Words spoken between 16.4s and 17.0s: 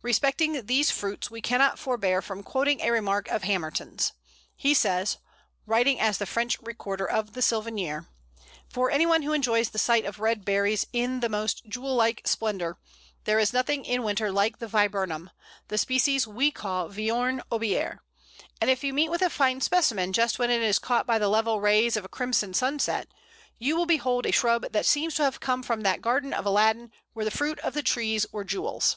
call